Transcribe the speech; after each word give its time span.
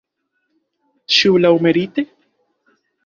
Ĉu 1.17 1.33
laŭmerite? 1.43 2.07